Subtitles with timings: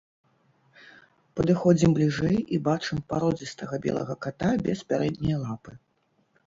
[1.39, 5.71] Падыходзім бліжэй і бачым пародзістага белага ката без пярэдняй лапы.